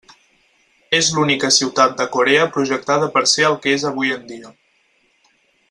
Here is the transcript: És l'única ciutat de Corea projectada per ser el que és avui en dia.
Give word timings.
És 0.99 1.09
l'única 1.17 1.51
ciutat 1.57 1.93
de 1.99 2.07
Corea 2.15 2.47
projectada 2.55 3.11
per 3.19 3.23
ser 3.35 3.47
el 3.51 3.59
que 3.67 3.77
és 3.81 3.87
avui 3.91 4.15
en 4.17 4.25
dia. 4.33 4.55